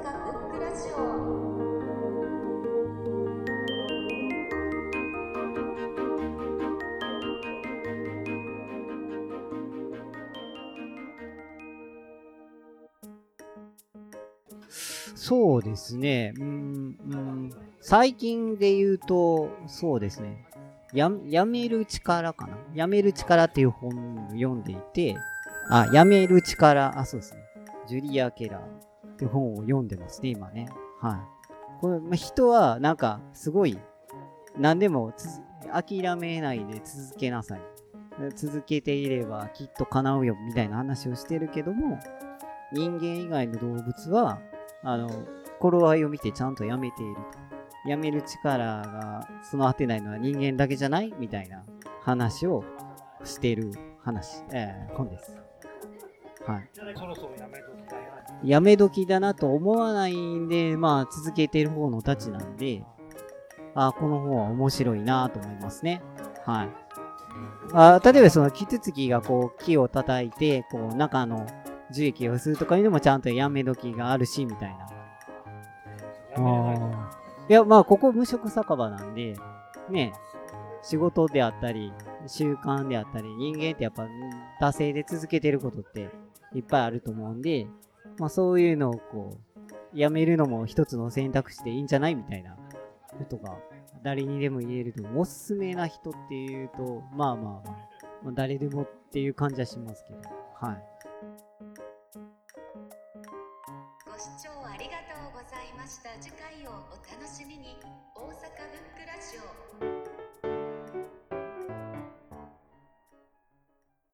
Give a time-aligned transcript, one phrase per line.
[0.00, 1.48] 塚ブックラジオ
[15.14, 16.32] そうですね。
[16.38, 20.46] うん、うん、最近で言うと、そうですね。
[20.94, 22.56] や、やめる力かな？
[22.72, 25.16] やめる力っていう本を読んでいて、
[25.68, 27.42] あ、やめる力、あ、そうですね。
[27.86, 28.87] ジュリア・ケラー
[29.18, 30.68] って本を読んでますね、今ね。
[31.00, 31.18] はい。
[31.80, 33.78] これ、まあ、人は、なんか、すごい、
[34.56, 35.12] 何でも
[35.72, 37.60] 諦めないで続けなさい。
[38.34, 41.98] 続けていればきっと叶うよ、みたいな話をしてるけども、
[42.72, 44.40] 人間以外の動物は、
[44.82, 45.08] あの、
[45.60, 47.88] 頃合いを見てちゃんとやめていると。
[47.88, 51.14] やめる力が備わってないのは人間だけじゃない？
[51.18, 51.64] みたいな
[52.02, 52.64] 話を
[53.24, 53.70] している
[54.02, 55.47] 話、えー本です。
[56.46, 56.68] はい。
[56.72, 58.08] そろそろやめときたいな。
[58.42, 62.84] やめ時だなと思わないんで、まあ続けている方のたちなんで、
[63.74, 66.02] あこの本は面白いなと思いますね。
[66.44, 66.68] はい。
[67.72, 71.46] あ例えばそのキツツキがこう木を叩いて、こう中の
[71.90, 74.88] 樹液をするとかいうのもちゃんとやめ時があるし、みたいな。
[76.32, 79.34] やめないや、まあ、ここ無職酒場なんで、
[79.88, 80.12] ね、
[80.82, 81.92] 仕事であったり、
[82.26, 84.06] 習慣であったり、人間ってやっぱ、
[84.60, 86.10] 惰性で続けてることって
[86.54, 87.66] いっぱいあると思うんで、
[88.18, 92.56] まあそういうのをこう、やめるのも一つの選択肢でいいんじゃないみたいな
[93.18, 93.58] ことが、
[94.02, 97.62] 誰にでも言えると、おすすめな人っていうと、まあまあまあ、
[98.24, 100.20] まあ、誰でもっていう感じはしますけど、
[100.60, 100.82] はい。
[104.04, 106.10] ご視聴ありがとうございました。
[106.20, 106.74] 次回をお
[107.10, 107.76] 楽しみに、
[108.14, 109.67] 大阪ブックラジオ